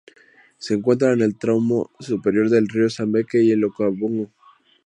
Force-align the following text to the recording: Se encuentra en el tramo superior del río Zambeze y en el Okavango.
Se 0.57 0.73
encuentra 0.73 1.13
en 1.13 1.21
el 1.21 1.37
tramo 1.37 1.91
superior 1.99 2.49
del 2.49 2.67
río 2.67 2.89
Zambeze 2.89 3.43
y 3.43 3.51
en 3.51 3.59
el 3.59 3.65
Okavango. 3.65 4.31